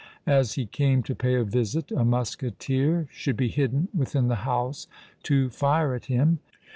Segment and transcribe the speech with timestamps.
[0.25, 4.87] As he came to pay a visit, a musketeer should be hidden within the house
[5.21, 6.39] to fire at him.